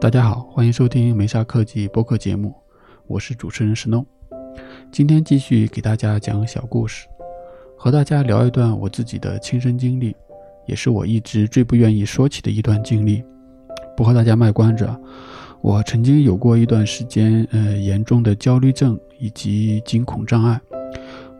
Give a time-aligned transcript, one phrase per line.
[0.00, 2.54] 大家好，欢迎收听梅沙科技播客节目，
[3.08, 4.06] 我是主持人石弄。
[4.92, 7.08] 今天继续给大家讲小故事，
[7.76, 10.14] 和大家聊一段我自己的亲身经历，
[10.68, 13.24] 也是我一直最不愿意说起的一段经历。
[13.96, 14.88] 不和大家卖关子，
[15.60, 20.60] 我曾经有过一段时间，呃，严重的焦虑症以及惊恐障碍。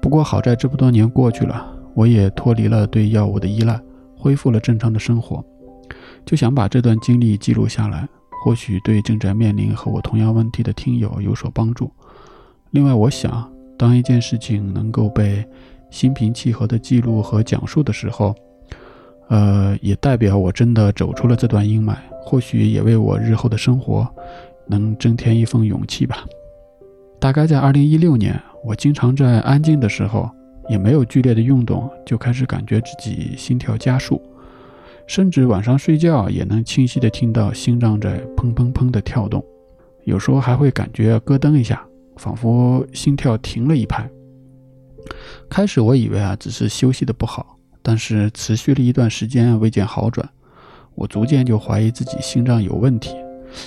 [0.03, 1.65] 不过好在这么多年过去了，
[1.95, 3.81] 我也脱离了对药物的依赖，
[4.17, 5.45] 恢复了正常的生活。
[6.27, 8.07] 就想把这段经历记录下来，
[8.43, 11.91] 或许对正在面临和我同样问题的听友有所帮助。
[12.71, 15.45] 另外，我想，当一件事情能够被
[15.91, 18.35] 心平气和的记录和讲述的时候，
[19.29, 21.97] 呃，也代表我真的走出了这段阴霾。
[22.21, 24.07] 或许也为我日后的生活
[24.67, 26.27] 能增添一份勇气吧。
[27.19, 30.31] 大概在二零一六年，我经常在安静的时候，
[30.69, 34.21] 也没有剧烈的运动，就开始感觉自己心跳加速，
[35.09, 39.43] 甚至晚上睡觉也能清晰的听到心脏在砰砰砰的跳动，
[40.05, 41.83] 有时候还会感觉咯噔一下，
[42.19, 44.09] 仿佛心跳停了一拍。
[45.49, 50.29] 开始我以为啊，只是休息的不好，但是持续了一段时间未见好转。
[50.95, 53.17] 我逐渐就怀疑自己心脏有问题，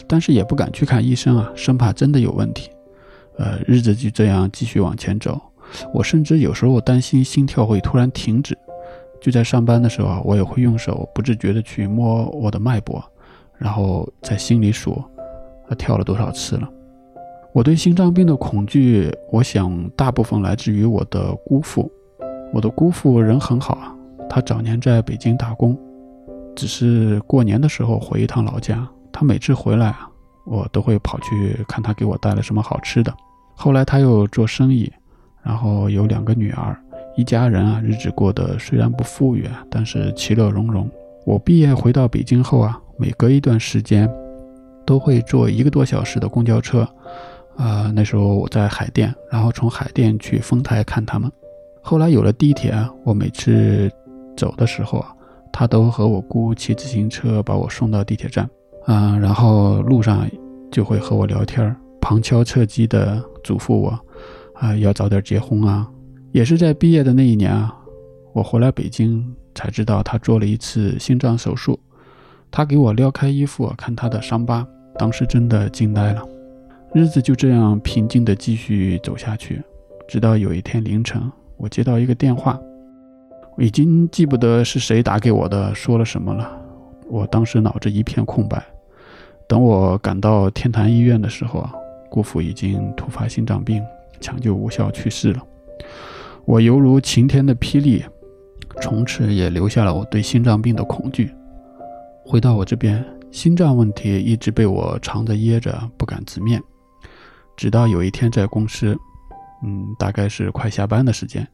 [0.08, 2.69] 但是也不敢去看医生啊，生怕真的有问题。
[3.39, 5.42] 呃，日子就这样继续往前走，
[5.92, 8.56] 我甚至有时候担心心跳会突然停止。
[9.22, 13.02] 就在上班的时候啊，我也会用手不自觉地去摸我的脉搏，
[13.58, 15.02] 然后在心里数，
[15.69, 16.67] 他跳了多少次了。
[17.53, 21.91] 我对心脏病的恐惧，我想大部分来自于我的姑父。
[22.53, 23.95] 我的姑父人很好啊，
[24.30, 25.78] 他早年在北京打工。
[26.56, 30.09] 只是过年的时候回一趟老家，他每次回来啊，
[30.45, 33.13] 我都会跑去看他给我带了什么好吃的。
[33.56, 34.91] 后来他又做生意，
[35.44, 36.78] 然后有两个女儿，
[37.16, 40.90] 一家人啊，日子过得虽然不富裕啊，但是其乐融融。
[41.26, 44.09] 我毕业回到北京后啊，每隔一段时间
[44.86, 46.88] 都会坐一个多小时的公交车，
[47.56, 51.31] 啊，那时候我在海淀，然后从海淀去丰台看他们。
[51.81, 53.91] 后来有了地铁，我每次
[54.35, 55.16] 走的时候啊。
[55.53, 58.50] 他都和我姑骑自行车把我送到地铁站，
[58.85, 60.25] 啊，然后路上
[60.72, 64.00] 就会和我聊天，旁敲侧击地嘱咐我，
[64.53, 65.85] 啊，要早点结婚啊。
[66.31, 67.75] 也是在毕业的那一年啊，
[68.34, 71.78] 我回来北京才知道他做了一次心脏手术。
[72.50, 74.66] 他给我撩开衣服看他的伤疤，
[74.97, 76.24] 当时真的惊呆了。
[76.94, 79.62] 日子就这样平静地继续走下去，
[80.08, 81.22] 直到有一天凌晨，
[81.58, 82.59] 我接到一个电话。
[83.58, 86.50] 我已经记不得是谁打给我的，说了什么了。
[87.09, 88.64] 我当时脑子一片空白。
[89.47, 91.74] 等我赶到天坛医院的时候啊，
[92.09, 93.84] 姑父已经突发心脏病，
[94.22, 95.44] 抢救无效去世了。
[96.46, 98.03] 我犹如晴天的霹雳，
[98.81, 101.34] 从此也留下了我对心脏病的恐惧。
[102.25, 106.62] 回到我这边，心脏问题一直被我藏着掖着，不敢直面。
[107.56, 108.97] 直到有一天在公司。
[109.63, 111.47] 嗯，大概是快下班的时间，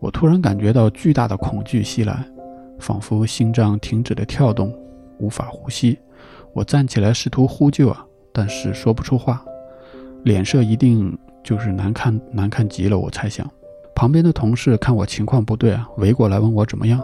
[0.00, 2.24] 我突然感觉到巨大的恐惧袭来，
[2.78, 4.74] 仿佛心脏停止了跳动，
[5.18, 5.98] 无法呼吸。
[6.54, 9.44] 我站起来试图呼救啊，但是说不出话，
[10.24, 11.14] 脸色一定
[11.44, 12.98] 就是难看难看极了。
[12.98, 13.46] 我猜想，
[13.94, 17.00] 旁边的同事看我情况不对啊，围过来问我怎么样。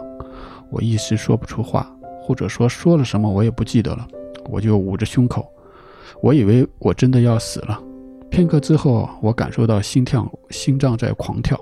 [0.69, 1.91] 我一时说不出话，
[2.21, 4.07] 或者说说了什么我也不记得了，
[4.49, 5.47] 我就捂着胸口，
[6.21, 7.79] 我以为我真的要死了。
[8.29, 11.59] 片刻之后，我感受到心跳，心脏在狂跳，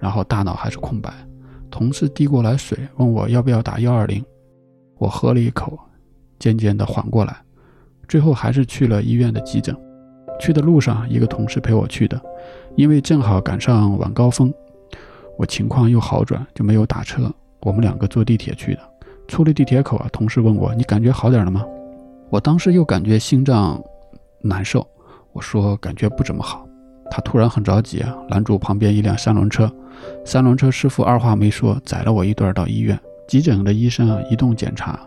[0.00, 1.12] 然后大脑还是空白。
[1.70, 4.24] 同事递过来水，问我要不要打幺二零。
[4.96, 5.78] 我喝了一口，
[6.38, 7.36] 渐渐地缓过来。
[8.08, 9.76] 最后还是去了医院的急诊。
[10.40, 12.20] 去的路上，一个同事陪我去的，
[12.74, 14.52] 因为正好赶上晚高峰，
[15.38, 17.32] 我情况又好转，就没有打车。
[17.60, 18.80] 我们两个坐地铁去的。
[19.28, 21.64] 出了地铁口啊，同事问我：“你感觉好点了吗？”
[22.28, 23.80] 我当时又感觉心脏
[24.42, 24.84] 难受。
[25.32, 26.66] 我说感觉不怎么好，
[27.10, 29.70] 他突然很着急啊，拦住旁边一辆三轮车，
[30.24, 32.98] 三轮车师傅二话没说，载了我一段到医院。
[33.28, 34.98] 急诊的医生啊，一动检查，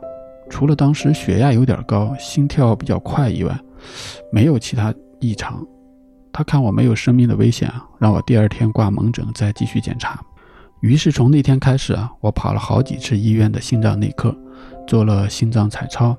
[0.49, 3.59] 除了当时血压有点高，心跳比较快以外，
[4.31, 5.65] 没有其他异常。
[6.33, 10.19] 他看我没有生命的危险啊，让我第二天挂门诊再继续检查。
[10.79, 14.35] 于是从那天开始啊，我跑了好几次医院的心脏内科，
[14.87, 16.17] 做了心脏彩超，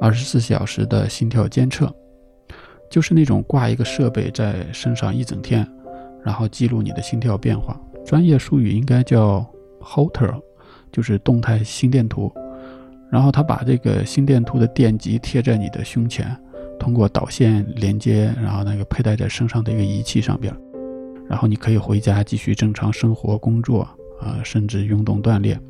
[0.00, 1.94] 二十四小时的心跳监测。
[2.90, 5.68] 就是那种挂一个设备在身上一整天，
[6.22, 9.44] 然后记录你的心跳变化，专业术语应该叫
[9.82, 10.40] Holter，
[10.92, 12.32] 就是动态心电图。
[13.10, 16.36] 然后他把这个心电图的电极贴在你的胸前，
[16.78, 20.54] 通过导线连接，然后那个佩戴在身上的一个仪器上边，
[21.28, 23.82] 然后你可以回家继续正常生活、工作，
[24.20, 25.60] 啊，甚至运动锻炼。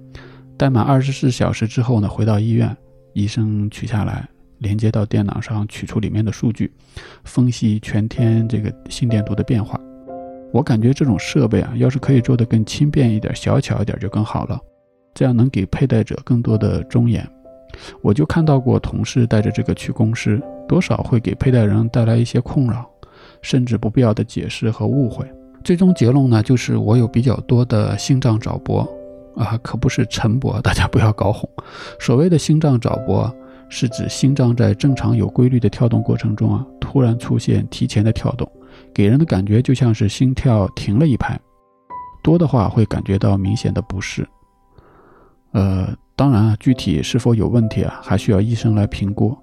[0.56, 2.77] 待满二十四小时之后呢，回到医院，
[3.12, 4.29] 医生取下来
[4.59, 6.73] 连接到电脑上，取出里面的数据，
[7.25, 9.79] 分析全天这个心电图的变化。
[10.53, 14.56] 我感觉这种设备啊，要是可以做得更轻便一点、小巧一点就更好了，
[15.12, 17.29] 这样能给佩戴者更多的尊严。
[18.01, 22.88] 我就看到过同事带着这个去公司，多少会给佩戴人带来一些困扰，
[23.43, 25.25] 甚至不必要的解释和误会。
[25.62, 28.87] 最终结论呢，就是我有比较多的心脏早搏
[29.34, 31.49] 啊，可不是晨搏，大家不要搞混。
[31.99, 33.34] 所谓的心脏早搏，
[33.69, 38.46] 是指心脏在正常有规律的跳动过程中啊，突然出现提前的跳动，
[38.93, 41.38] 给人的感觉就像是心跳停了一拍，
[42.22, 44.26] 多的话会感觉到明显的不适。
[45.52, 49.37] 呃，当然啊，具体是否有问题啊，还需要医生来评估。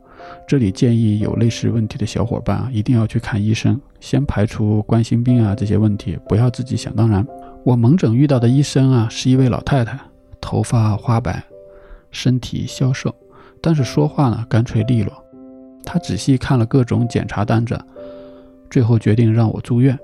[0.48, 7.26] 这里建议有类似问题的小伙伴啊，一定要去看医生，先排除冠心病啊这些问题，不要自己想当然。
[7.64, 10.00] 我门诊遇到的医生啊，是一位老太太，
[10.42, 11.44] 头发花白，
[12.10, 13.14] 身体消瘦，
[13.62, 15.14] 但是说话呢干脆利落。
[15.84, 17.80] 她仔细看了各种检查单子，
[18.70, 19.98] 最后决定让我住院。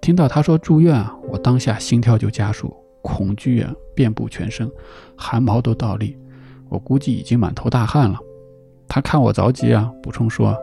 [0.00, 4.70] 听到她说住院啊，我当下心跳就加速，恐惧啊遍布全身，
[5.16, 6.16] 汗毛都倒立，
[6.68, 8.18] 我估计已经满头大汗了。
[8.88, 10.56] 他看我着急啊，补充说：“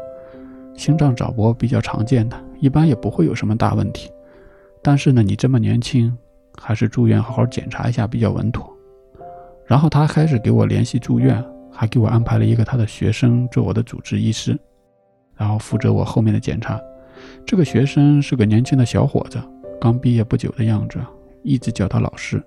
[0.75, 4.11] 心脏早搏比较常见的，一般也不会有什么大问题。
[4.81, 6.15] 但是呢，你这么年轻，
[6.59, 8.69] 还是住院好好检查一下比较稳妥。”
[9.65, 14.57] 然后他开始给我联系住院，还给我安排了一个他的学生做我的主治医师，
[15.35, 16.79] 然后负责我后面的检查。
[17.45, 19.41] 这个学生是个年轻的小伙子，
[19.79, 20.99] 刚毕业不久的样子，
[21.43, 22.43] 一直叫他老师。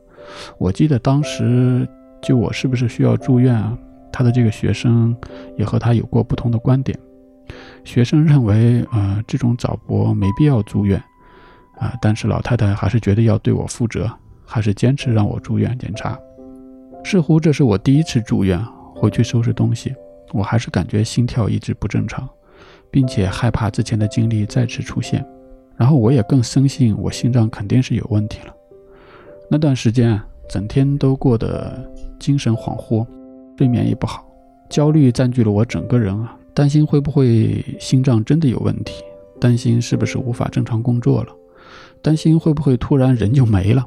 [0.59, 1.89] 我记得当时
[2.21, 3.77] 就我是不是需要住院啊？
[4.13, 5.17] 他的这个学生
[5.57, 6.99] 也和他有过不同的观点。
[7.85, 11.03] 学生认为，呃，这种早搏没必要住院，
[11.79, 14.11] 啊，但是老太太还是觉得要对我负责，
[14.45, 16.19] 还是坚持让我住院检查。
[17.05, 18.63] 似乎这是我第一次住院，
[18.95, 19.95] 回去收拾东西，
[20.33, 22.29] 我还是感觉心跳一直不正常，
[22.91, 25.25] 并且害怕之前的经历再次出现。
[25.77, 28.55] 然后我也更深信我心脏肯定是有问题了。
[29.49, 30.21] 那段时间，
[30.51, 33.07] 整天都过得精神恍惚。
[33.59, 34.25] 睡眠也不好，
[34.71, 39.03] 焦虑占据了我整个人啊，担心会不会心脏真的有问题，
[39.41, 41.33] 担心是不是无法正常工作了，
[42.01, 43.85] 担心会不会突然人就没了，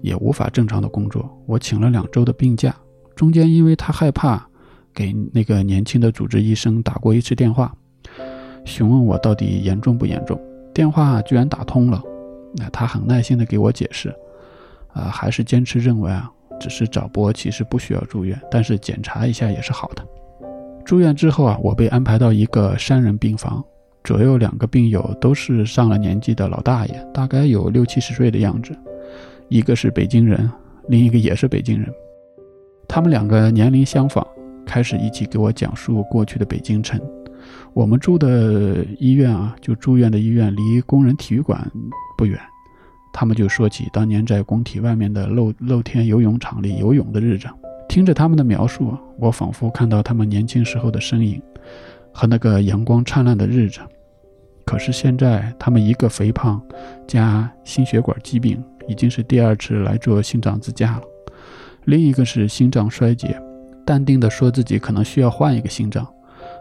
[0.00, 1.30] 也无法正常的工作。
[1.44, 2.74] 我请了两周的病假，
[3.14, 4.42] 中间因为他害怕，
[4.94, 7.74] 给那个年轻的主治医生打过一次电话，
[8.64, 10.40] 询问我到底严重不严重。
[10.72, 12.02] 电话居然打通了，
[12.56, 14.08] 那他很耐心的给我解释，
[14.94, 16.32] 啊，还是坚持认为啊。
[16.62, 20.06] 只是早搏，其实不需要住院，但是检查一下也是好的。
[20.84, 23.64] 住院之后啊，我被安排到一个三人病房，
[24.04, 28.72] 左右两个病友都是上了年纪的老大爷，大概有六七十岁的样子。
[29.48, 30.48] 一个是北京人，
[30.88, 31.92] 另一个也是北京人。
[32.86, 34.24] 他们两个年龄相仿，
[34.64, 37.00] 开始一起给我讲述过去的北京城。
[37.74, 41.68] 我们住的医院啊，就住院的医院离工人体育馆
[42.16, 42.38] 不远。
[43.12, 47.46] 他们就说起当年在工体外面的露露天游泳场里游泳的日子，
[47.88, 51.40] 听着他们的描述，我仿佛看到他们年轻时候的身影
[52.12, 53.80] 和那个阳光灿烂的日子。
[54.64, 56.62] 可是现在，他们一个肥胖
[57.06, 61.02] 加心血管疾病，已经是第二次来做心脏支架了；
[61.84, 63.36] 另一个是心脏衰竭，
[63.84, 66.06] 淡定地说自己可能需要换一个心脏。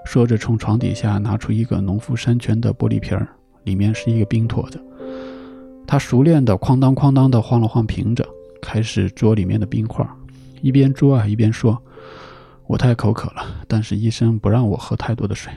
[0.04, 3.28] 说着，从床底下拿出一个农夫山泉的玻璃瓶儿，
[3.64, 4.84] 里面是一个冰坨子。
[5.92, 8.26] 他熟练地哐当哐当地晃了晃瓶子，
[8.62, 10.08] 开始啄里面的冰块，
[10.62, 11.78] 一边啄啊一边说
[12.66, 15.52] ：“我太口渴了，但是医生不让我喝太多的水。”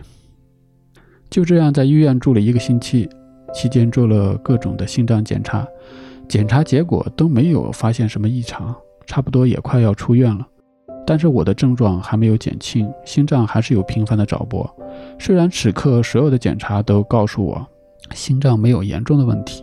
[1.31, 3.09] 就这样，在医院住了一个星期，
[3.55, 5.65] 期间做了各种的心脏检查，
[6.29, 8.75] 检查结果都没有发现什么异常，
[9.07, 10.45] 差不多也快要出院了。
[11.07, 14.69] 但是我的症状还没有减轻，心脏还是有频繁的早搏。
[15.17, 17.65] 虽然此刻所有的检查都告诉我，
[18.17, 19.63] 心脏没有严重的问题。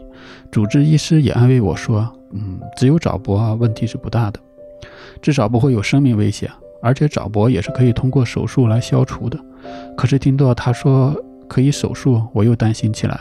[0.49, 4.39] 主治医师也安慰我说：“嗯，只有早搏啊，问题是不大的，
[5.21, 6.49] 至少不会有生命危险。
[6.83, 9.39] 而且早搏也是可以通过手术来消除的。”
[9.95, 11.15] 可是听到他说
[11.47, 13.19] 可以手术，我又担心起来。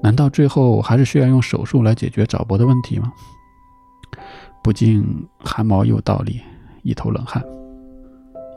[0.00, 3.12] 难道最后还是需要用手术来解决早搏的问题吗？
[4.62, 5.04] 不禁
[5.38, 6.40] 汗毛又倒立，
[6.82, 7.42] 一头冷汗。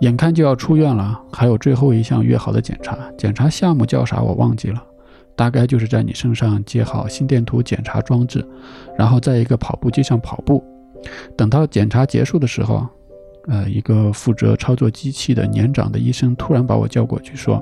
[0.02, 4.84] 眼看就要出院了，还有最后一项约好的检查，检查项目叫啥我忘记了。
[5.36, 8.46] 大概就是在你身上接好心电图检查装置，
[8.98, 10.64] 然后在一个跑步机上跑步。
[11.36, 12.88] 等到检查结束的时候，
[13.48, 17.60] 呃，一个负责操作机器的年长的医生突然把我叫过去说：“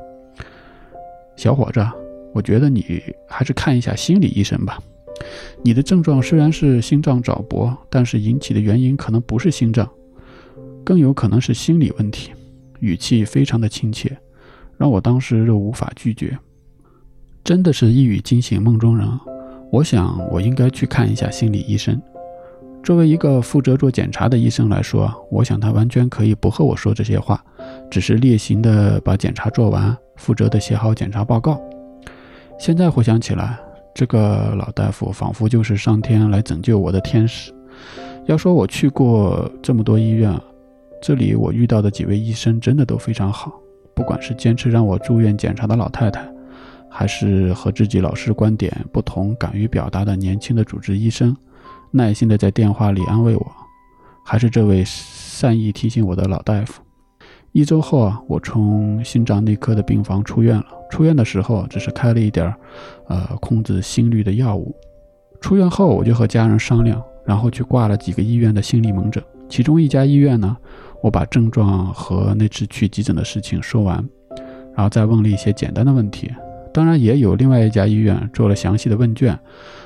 [1.37, 1.85] 小伙子，
[2.33, 4.77] 我觉得你还是看一下心理医生吧。
[5.63, 9.89] 你的症状虽然是心脏早搏，但是引起的原因可能不是心脏，
[10.83, 12.31] 更有可能是心理问题。
[12.79, 14.17] 语气非常的亲切，
[14.77, 16.37] 让我当时都无法拒绝。
[17.43, 19.07] 真的是一语惊醒梦中人，
[19.71, 21.99] 我想我应该去看一下心理医生。
[22.83, 27.43] 作为一个负责做检查的医生来说，我想他完全可以不和我说这些话，
[27.89, 31.59] 只是例行的把检查做完，负责的写好检查报告。
[32.57, 33.57] 现在回想起来，
[33.93, 37.51] 这个老大夫仿佛就是上天来拯救我的天使。
[38.27, 40.33] 要说我去过这么多医院，
[41.01, 43.59] 这里我遇到的几位医生真的都非常好，
[43.93, 46.29] 不管是坚持让我住院检查的老太太。
[46.89, 51.35] 还是和自己老师观点不同、敢于表达的年轻的主治医生，
[51.91, 53.45] 耐心的在电话里安慰我；
[54.25, 56.81] 还是这位善意提醒我的老大夫。
[57.51, 60.65] 一周后啊，我从心脏内科的病房出院了。
[60.89, 62.55] 出院的时候只是开了一点儿，
[63.07, 64.75] 呃，控制心率的药物。
[65.41, 69.23] 出院后我就和家人商量，然后去挂了几个医院的心理门诊。
[69.47, 70.55] 其中一家医院呢，
[71.01, 73.97] 我把症状和那次去急诊的事情说完，
[74.75, 76.31] 然后再问了一些简单的问题。
[76.73, 79.37] 当然也有另外一家医院做了详细的问卷，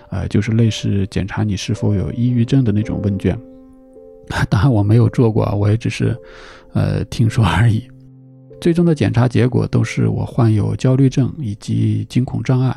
[0.09, 3.37] 呃，就是类似检查你是否有抑郁症的那种问卷。
[4.49, 6.15] 当然我没有做过，我也只是，
[6.73, 7.83] 呃，听说而已。
[8.61, 12.75] 最终的检查结果都是我患有焦虑症以及惊恐障碍。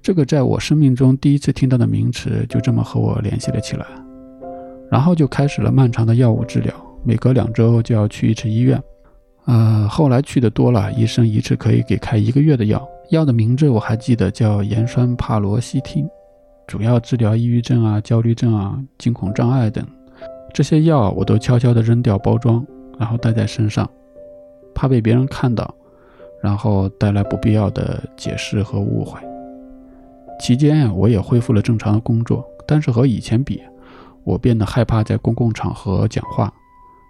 [0.00, 3.84] 这个在我生命中第一次听到的名词，就这么和我联系了起来。
[4.88, 6.72] 然后就开始了漫长的药物治疗，
[7.04, 8.80] 每隔两周就要去一次医院。
[9.48, 12.86] 呃，后来去的多了，医生一次可以给开一个月的药。
[13.08, 16.06] 药的名字我还记得，叫盐酸帕罗西汀，
[16.66, 19.82] 主要治疗抑郁症啊、焦虑症啊、惊恐障碍等。
[20.52, 22.62] 这些药我都悄悄地扔掉包装，
[22.98, 23.88] 然后带在身上，
[24.74, 25.74] 怕被别人看到，
[26.42, 29.18] 然后带来不必要的解释和误会。
[30.38, 33.62] 期间呀，我也恢复了正常的工作，但是和以前比，
[34.24, 36.52] 我变得害怕在公共场合讲话。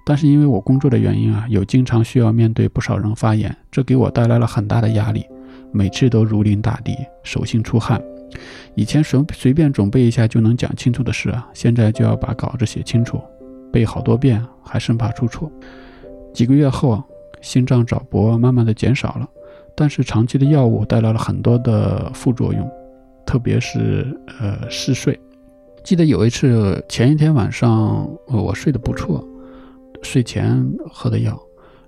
[0.08, 5.22] 但是因为我工作的原因啊，有经常需要面对不少人发言，这给我带来了很大的压力。
[5.70, 8.02] 每次都如临大敌，手心出汗。
[8.74, 13.20] 以前随随便准备一下就能讲清楚的事啊，现在就要把稿子写清楚，
[13.70, 15.52] 背好多遍，还生怕出错。
[16.32, 17.04] 几个月后，
[17.42, 19.28] 心脏早搏慢慢的减少了，
[19.76, 22.66] 但是长期的药物带来了很多的副作用，
[23.26, 24.06] 特别是
[24.40, 25.20] 呃嗜睡。
[25.84, 29.22] 记得有一次前一天晚上，呃我睡得不错，
[30.02, 31.38] 睡前喝的药，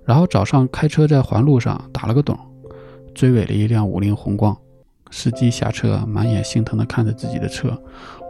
[0.05, 2.37] 然后早上开车在环路上打了个盹。
[3.13, 4.55] 追尾了一辆五菱宏光，
[5.09, 7.77] 司机下车，满眼心疼地看着自己的车，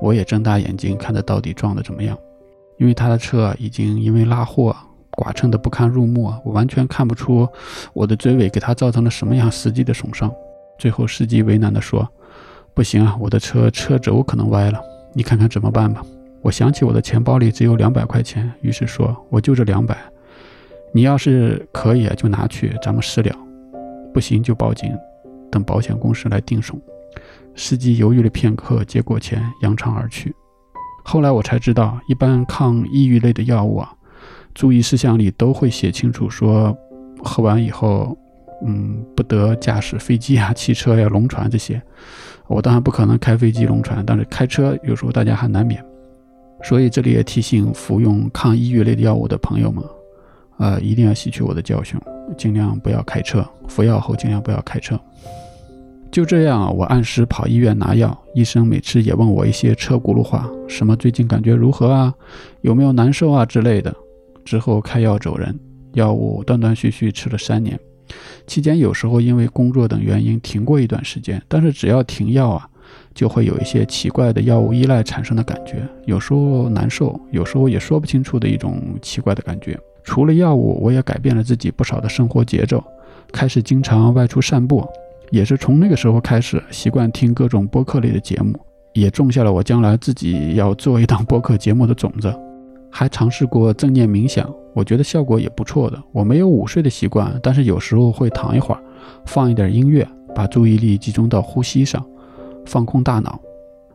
[0.01, 2.17] 我也睁大眼睛看着到底撞得怎么样。
[2.79, 4.75] 因为他的车已经因为拉货
[5.11, 7.47] 剐蹭得不堪入目，我完全看不出
[7.93, 10.33] 我的追尾给他造成了什么样实际的损伤。
[10.79, 12.09] 最后司机为难地说
[12.73, 14.81] ：“不行啊，我的车车轴可能歪了，
[15.13, 16.03] 你看看怎么办吧。”
[16.41, 19.95] 我想起我的钱包里只有两百块钱，于是说：“我就这两百，
[20.91, 23.35] 你要是可以啊，就拿去，咱们私了。”
[24.13, 24.91] 不行就报警，
[25.51, 26.79] 等保险公司来定损。
[27.55, 30.33] 司机犹豫了片刻，接过钱，扬长而去。
[31.05, 33.93] 后来我才知道，一般抗抑郁类的药物啊，
[34.53, 36.75] 注意事项里都会写清楚，说
[37.23, 38.17] 喝完以后，
[38.65, 41.81] 嗯，不得驾驶飞机啊、汽车呀、龙船这些。
[42.47, 45.83] 我当然不可能开飞机、龙船，但是开车有时候大家还难免。
[46.63, 49.83] 所以这里也提醒服用抗抑郁类的药物的朋友们。
[50.57, 51.99] 呃，一定要吸取我的教训，
[52.37, 53.43] 尽量不要开车。
[53.67, 54.99] 服药后尽量不要开车。
[56.11, 62.13] 就这样，我按时跑医院拿药，医生每次也问我一些车轱辘话，什么最近感觉如何啊，
[62.61, 63.95] 有没有难受啊之类的。
[64.43, 65.57] 之后开药走人，
[65.93, 67.79] 药物断断续续吃了三年，
[68.45, 72.69] 期间有时候因为工作等原因停过一段时间，但是只要停药啊，
[73.13, 79.79] 就会有一些奇怪的药物依赖产生的感觉，有时候难受，有时候也说不清楚的一种奇怪的感觉。
[80.03, 82.83] 除了药物，我也改变了自己不少的生活节奏，
[83.31, 84.87] 开始经常外出散步。
[85.29, 88.59] 也是从那个时候开始，习惯听各种播客类的节目，
[88.93, 92.33] 也种下了我将来自己要做一档播客节目的种子。
[92.89, 95.97] 还尝试过正念冥想，我觉得效果也不错的。
[96.11, 98.81] 我没有午睡的习惯，但是有时候会躺一会儿，
[99.25, 100.05] 放一点音乐，
[100.35, 102.05] 把注意力集中到呼吸上，
[102.65, 103.39] 放空大脑。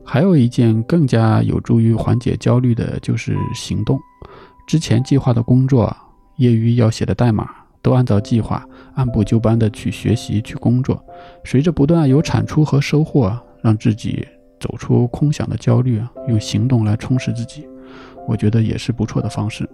[0.05, 3.99] 还有一件更加有助于缓解焦虑的，就是行动。
[4.67, 5.95] 之前计划的工作，
[6.37, 7.49] 业余要写的代码，
[7.83, 11.05] 都按照计划，按部就班的去学习去工作。
[11.45, 14.27] 随着不断有产出和收获，让自己
[14.61, 17.67] 走出空想的焦虑，用行动来充实自己，
[18.29, 19.69] 我觉得也是不错的方式。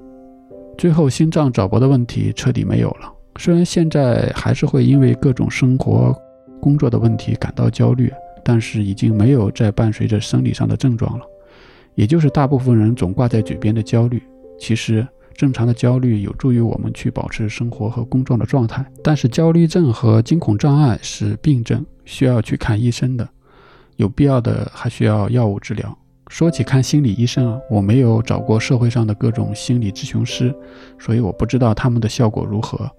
[0.79, 3.13] 最后，心脏早搏的问题彻底没有了。
[3.39, 6.15] 虽然现在还是会因为各种生活、
[6.61, 8.11] 工作的问题感到焦虑，
[8.45, 11.25] 但是已经没有再伴随着生理上的症状了，
[11.95, 14.23] 也就是大部分人总挂在嘴边的焦虑。
[14.59, 23.29] 其实正常的焦虑有助于我们去保持生活和工作的状态，但是焦虑症和惊恐障碍是病症，需要去看医生的，
[23.97, 25.99] 有必要的还需要药物治疗。
[26.29, 30.55] 说起看心理医生啊，我没有找过社会上的各种心理咨询师，
[30.99, 32.91] 所以我不知道他们的效果如何，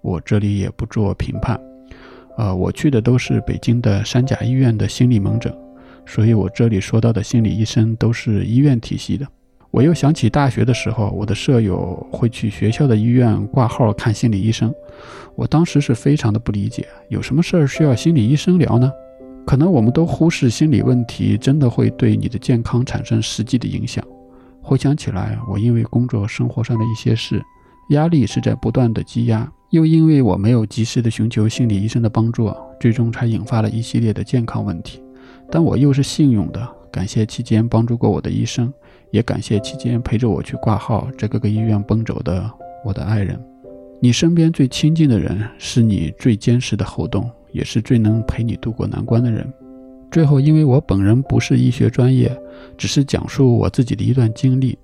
[0.00, 1.60] 我这里也不做评判。
[2.36, 5.54] 呃，我去的都是北京的三甲医院的心理门诊，
[6.06, 9.26] 所以我这里说到的心理医生都是医院体系的。
[9.70, 14.74] 我又想起大学的时候，我的舍友会去学校的医院挂号看心理医生，
[15.36, 18.90] 我当时是非常的不理解，有什么事儿需要心理医生聊呢？
[19.46, 24.04] 可能我们都忽视心理问题真的会对你的健康产生实际的影响。
[24.60, 27.40] 回想起来，我因为工作生活上的一些事，
[27.90, 35.00] 压力是在不断的积压，又因为我没有及时的寻求心理医生的帮助，最终才引发了一系列的健康问题。
[35.48, 38.72] 但我又是幸运的，感谢期间帮助过我的医生。
[39.12, 42.48] 也感谢期间陪着我去挂号、在各个医院奔走的
[42.84, 43.40] 我的爱人。
[44.00, 49.52] 你身边最亲近的人，是你最坚实的后盾，也是最能陪你度过难关的人。
[50.10, 52.36] 最后，因为我本人不是医学专业，
[52.76, 54.78] 只是讲述我自己的一段经历，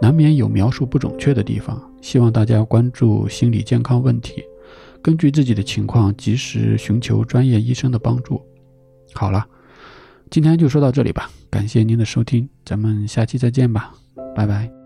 [0.00, 1.80] 难免有描述不准确的地方。
[2.00, 4.42] 希望大家关注心理健康问题，
[5.02, 8.40] 根据自己的情况及时寻求专业医生的帮助。
[9.12, 9.46] 好了。
[10.30, 13.92] 今天就说到这里吧，感谢您的收听，咱们下期再见吧，
[14.32, 14.79] 拜拜。